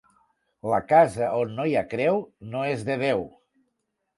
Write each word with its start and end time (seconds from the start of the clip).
La 0.71 0.79
casa 0.91 1.27
on 1.41 1.53
no 1.59 1.65
hi 1.71 1.75
ha 1.81 1.85
creu 1.91 2.19
no 2.55 2.65
és 2.71 2.89
de 2.89 2.97
Déu. 3.03 3.23